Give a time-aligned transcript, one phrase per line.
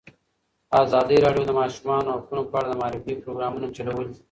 [0.81, 4.13] ازادي راډیو د د ماشومانو حقونه په اړه د معارفې پروګرامونه چلولي.